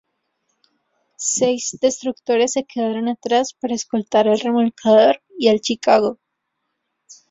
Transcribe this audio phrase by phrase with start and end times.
[1.19, 6.17] Seis destructores se quedaron atrás para escoltar al remolcador y al "Chicago".